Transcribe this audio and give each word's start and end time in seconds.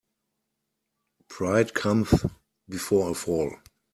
Pride 1.27 1.75
cometh 1.75 2.25
before 2.67 3.11
a 3.11 3.13
fall. 3.13 3.57